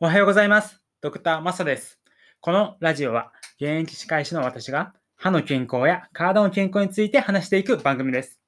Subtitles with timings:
[0.00, 0.80] おはようございます。
[1.00, 1.98] ドクターマサです。
[2.38, 8.38] このラジオは現役歯科医師の私が歯の健康や体の健康について話していく番組です。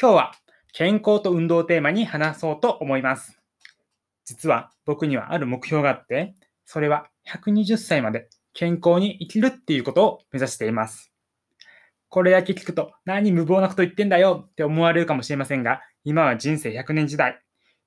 [0.00, 0.32] 今日は
[0.72, 3.38] 健康と運動をテーマに話そうと思います。
[4.24, 11.12] 実は僕にはある目標があって、それは120歳まで健康に生きるっていうことを目指しています。
[12.08, 17.42] これだけ聞くと何無謀なこと言ってんだよって思われるかもしれませんが、今は人生100年時代。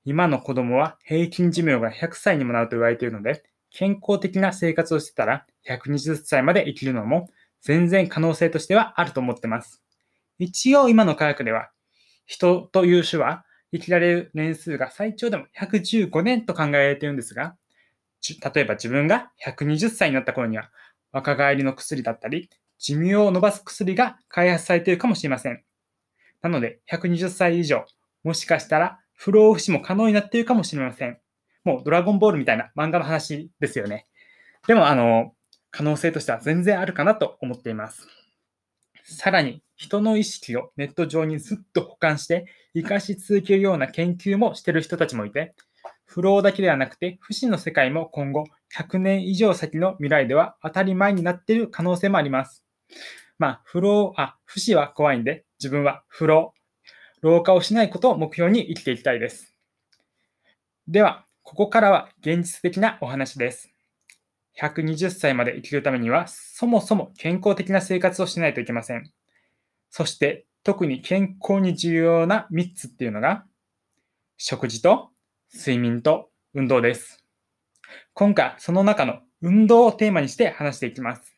[0.06, 7.28] 今の子供は平均寿命が100歳にもなると言われているので、健康的な生活をしてたら120歳まで生きるのも
[7.60, 9.82] 全然可能性としてはあると思ってます。
[10.38, 11.70] 一応今の科学では
[12.24, 17.56] 人という種は生きられる年数が最長でも115年と考えられているんですが、
[18.54, 20.70] 例えば自分が120歳になった頃には
[21.10, 25.64] 若返りの薬だったり寿命を伸ばす薬が開発されているかもしれません。
[26.42, 27.84] なので120歳以上、
[28.22, 31.18] もしかしたら不老不死も可能になっているかもしれません。
[31.64, 34.06] もうドラゴンボールみたいな漫画の話ですよね。
[34.68, 35.32] でも、あの、
[35.70, 38.06] 可能性としては全然あるかなと思っています。
[39.02, 45.54] さらに、人の意識をネット上にずっと保管して生かし続けるような研究もしている人たちもいて、
[46.06, 48.44] 不老だけではなくて不死の世界も今後
[48.74, 52.64] 100年以上先の未来では当たり前になっている可能性もあります。
[53.38, 56.54] まあ、不老、あ、不死は怖いんで、自分は不老、
[57.22, 59.54] 老化をしないことを目標に生きていきたいです。
[60.88, 63.70] では、ここからは現実的なお話です。
[64.58, 69.10] 120歳まで生きるためには、そもそも健康的な生活をしないといけません。
[69.90, 73.44] そして、特に健康に重要な3つっていうのが、
[74.36, 75.10] 食事と
[75.54, 77.24] 睡眠と運動です。
[78.14, 81.35] 今回、その中の運動をテーマにして話していきます。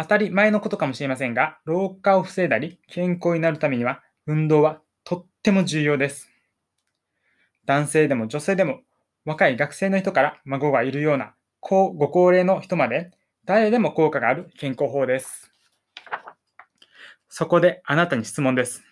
[0.00, 6.30] 当たり前のことかもしれませんが、老化を防いだり健康になるためには運動はとっても重要です。
[7.66, 8.80] 男性でも女性でも
[9.26, 13.10] 若い学生の人から孫がいるようなご高齢の人まで
[13.44, 15.52] 誰でも効果がある健康法です。
[17.28, 18.82] そこであなたに質問です。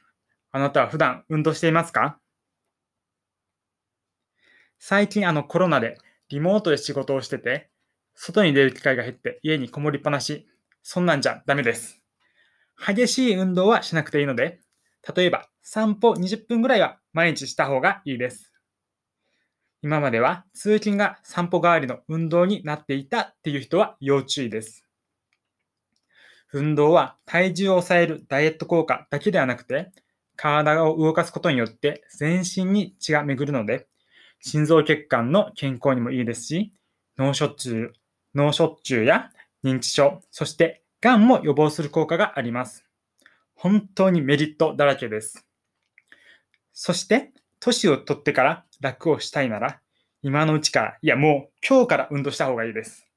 [0.53, 2.19] あなたは普段運動していますか？
[4.79, 5.97] 最近あのコロナで
[6.29, 7.71] リモートで仕事をしてて、
[8.15, 10.47] 外に出る機会が減って家にこもりっぱなし、
[10.83, 12.01] そんなんじゃダメです。
[12.77, 14.61] 激しい運動はしなくていいので、
[15.15, 18.53] 例えば散歩20分ぐらいは毎日した方がいいです。
[19.83, 24.85] 今までは通勤が散歩代わりの運動になっていたっていう人は要注意です。
[26.53, 29.93] 運動は体重を抑えるダイエット効果だけではなくて、
[30.37, 33.87] 体を動かすことによって全身に血が巡るので、
[34.41, 36.73] 心臓血管の健康にもいいですし、
[37.19, 37.93] 脳卒中、
[38.35, 39.31] 脳卒中や
[39.65, 42.87] 認知症、そしてがんも予防する効果があります。
[43.55, 45.47] 本当にメリットだらけです。
[46.73, 49.81] そして、年を取ってから楽をしたいなら、
[50.23, 53.09] 今のうちから、いやもう今日から運動した方がいいです。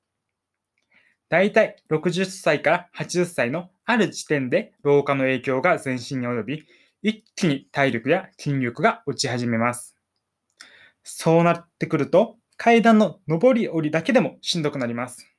[1.29, 6.65] だいたい60歳から80歳のある時点で老化の影響が全身に及び、
[7.03, 9.95] 一気に体力や筋力が落ち始めます。
[11.03, 15.30] そうなってくると、階段の上り下りだけでもしんどくなります。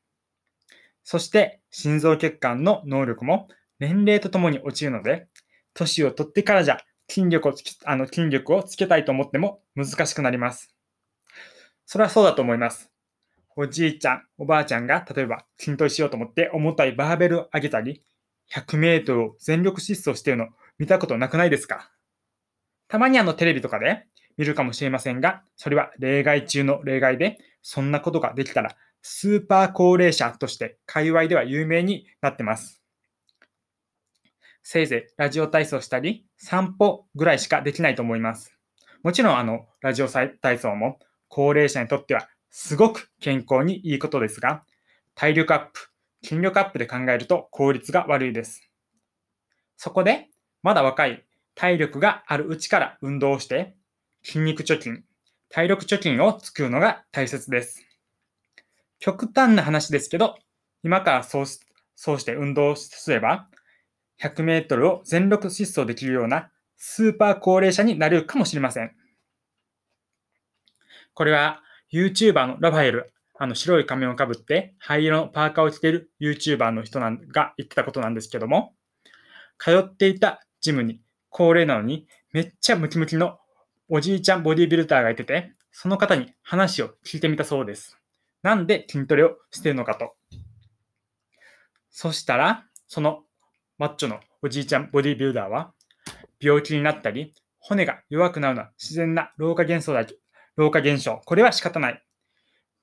[1.05, 3.49] そして、心臓血管の能力も
[3.79, 5.29] 年齢とともに落ちるので、
[5.75, 10.75] 年を取ってからじゃ筋力をつけあの筋力をつけたいと思っても難しくなります。
[11.87, 12.91] それはそうだと思います。
[13.57, 18.03] おじいちゃん、おばあちゃんが例えば筋トレしようと思って重たいバーベルを上げたり、
[18.51, 20.49] 100メートルを全力疾走しているの
[20.79, 21.91] 見たことなくないですか？
[22.89, 32.81] たまにあのテレビとかで見るかもしれませんが、それは例外中の例外で、そんなことができたらスーパー高齢者として界隈では有名になってます。
[34.63, 38.57] せいぜいラジオ体操したり、散歩ぐらいしかできないと思います。
[39.03, 44.63] もちろんあの、ラジオ体操も高齢者にとってはすごく健康にいいことですが、
[45.17, 45.89] 体力アップ、
[46.23, 48.71] 筋力アップで考えると効率が悪いです。
[49.77, 50.29] そこで、
[50.63, 51.25] まだ若い
[51.57, 53.75] 体力があるうちから運動をして、
[54.23, 55.03] 筋肉貯金、
[55.49, 57.92] 体力貯金を作るのが大切です。
[59.05, 60.37] 極端な話ですけど、
[60.85, 61.59] 今からそうし
[61.97, 63.49] そうして運動すれば、
[64.21, 68.93] 100メートルを全力疾走できるようなスーパー高齢者になれるかもしれません。
[71.15, 71.63] これは
[71.93, 78.73] YouTuber のラファエル、あの白い仮面をかぶって灰色のパーカーを着ている YouTuber の人なんが言ってたことなんですけども、
[79.59, 83.41] 通っていたジムに高齢なのにめっちゃムキムキの
[83.89, 87.99] おじいちゃんボディビルダーがいてて、その方に話を聞いてみたそうです。
[88.43, 90.15] なんで筋トレをしてるのかと。
[91.91, 93.25] そしたら、その
[93.79, 95.73] マッチョのおじいちゃんボディビルダーは、
[96.41, 100.05] 病気になったり、骨が弱くなるのは自然な老化現象だ
[100.57, 101.21] 老化現象。
[101.25, 102.03] これは仕方ない。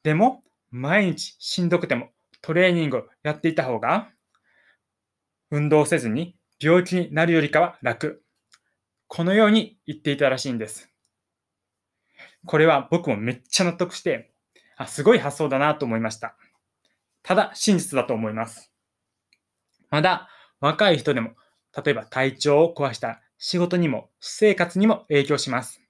[0.03, 2.09] でも、毎日しんどくても
[2.41, 4.09] トレーニングをやっていた方が、
[5.51, 8.23] 運動せずに病気になるよりかは楽。
[9.07, 10.89] このように言っていたらしいんです。
[12.45, 14.31] これは僕もめっちゃ納得して、
[14.79, 16.35] あ、すごい発想だなと思いました。
[17.21, 18.71] ただ、真実だと思います。
[19.89, 20.29] まだ
[20.61, 21.31] 若い人でも、
[21.75, 25.81] 例えば体調を壊した仕事にも私生活にも影響します。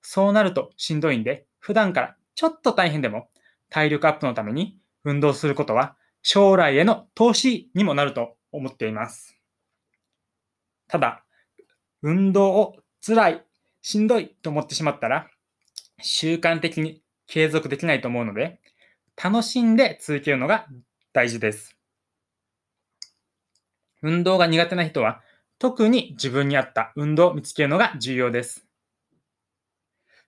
[0.00, 3.28] そうなるとしんどいんで、普段からちょっと大変でも
[3.68, 9.36] 体力アップのために運動することは将来への投資にもなると思っています。
[10.86, 11.24] ただ、
[12.00, 13.44] 運動を辛い、
[13.82, 15.28] しんどいと思ってしまったら、
[16.00, 18.60] 習慣的に継続できないと思うので、
[19.22, 20.66] 楽しんで続けるのが
[21.12, 21.76] 大事です。
[24.02, 25.22] 運動が苦手な人は、
[25.58, 28.66] 特に自分に合った運動を見つけるのが重要です。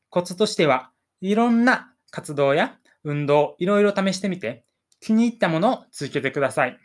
[0.08, 0.90] コツとしては、
[1.20, 4.64] いろんな活動や運動をいろいろ試してみて、
[5.00, 6.78] 気に入ったものを続けてください。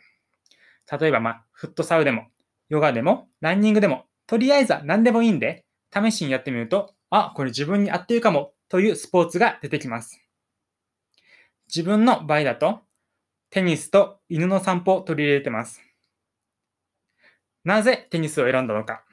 [1.00, 2.26] 例えば、まあ、フットサルでも、
[2.68, 10.20] ヨガでも、ランニングでも、とりあえずは何でもいいんで、試しにやってみると、あ、これ自分に合ってるかもというスポーツが出てきます。
[11.68, 12.80] 自分の場合だと、
[13.48, 15.80] テニスと犬の散歩を取り入れてます。
[17.62, 19.04] なぜテニスを選んだのか。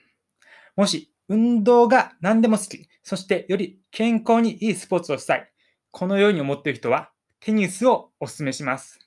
[0.75, 5.51] もし、運動が何でも好き、そしてより健康にいいスポーツをしたい、
[5.91, 8.97] このように思っている人は、テニスをお勧めします。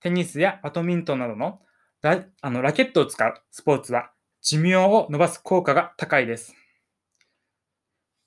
[0.00, 1.62] テニスやバドミントンなどの
[2.02, 4.10] ラあのラケットを使うスポーツは
[4.42, 6.54] 寿命を伸ばす効果が高いです。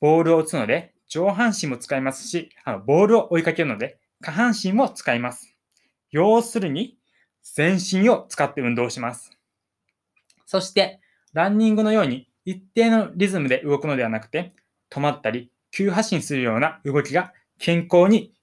[0.01, 5.55] ボールを打つので上半身も使いますし、あのボールを追いかけるので下半身も使います。
[6.11, 6.97] 要するに
[7.43, 9.31] 全身を使って運動します。
[10.45, 10.99] そして、
[11.33, 14.53] ランニングのように一定のリズムで動くのではなくて、
[14.89, 18.33] 止まったり、急発進するような動きが健康に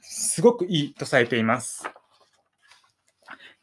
[0.00, 1.84] すごくいいとされています。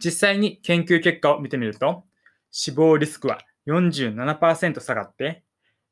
[0.03, 2.03] 実際に研究結果を見てみると、
[2.51, 5.43] 死亡リスクは47%下がって、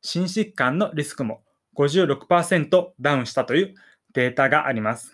[0.01, 1.43] 心疾患のリスクも
[1.77, 3.75] 56%ダウンしたという
[4.13, 5.13] データがあります。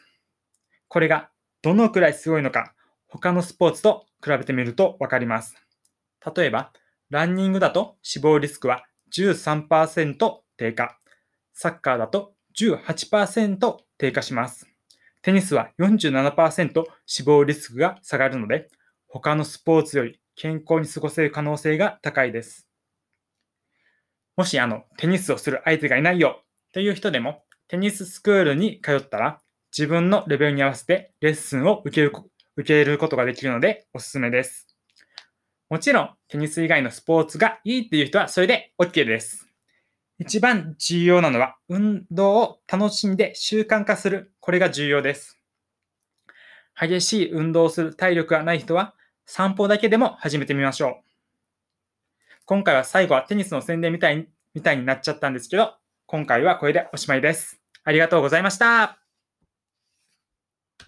[0.88, 1.30] これが
[1.62, 2.74] どのくらいすごいのか、
[3.08, 5.56] 他のスポーツと比べてみるとわかります。
[6.36, 6.72] 例えば、
[7.10, 11.00] ランニングだと死亡リスクは13%低下。
[11.54, 14.68] サッカーだと18%低下します。
[15.22, 18.70] テニスは47%死亡リスクが下がるので、
[19.08, 22.68] 他のスポーツより健康に過ごせる可能性が高いです。
[24.36, 26.44] もしあの、テニスをする相手がいないよ
[26.78, 29.42] という人でも、テニススクールに通ったら、
[29.76, 32.12] 自分のレベルに合わせてレッスンを受ける
[32.56, 34.68] 受け入れることができるのでおすすめです。
[35.72, 39.48] もちろん、テニス以外のスポーツがいいっていう人はそれで OK です。
[40.20, 44.32] 一番重要なのは、運動を楽しんで習慣化する。
[44.40, 45.40] これが重要です。
[46.80, 48.94] 激しい運動をする体力がない人は、
[49.26, 50.96] 散歩だけでも始めてみましょう。
[52.46, 55.74] 今回は最後はテニスの宣伝みたいみたいになっちゃったんですけど、
[56.08, 57.60] 今回はこれでおしまいです。
[57.84, 59.07] ありがとうございました。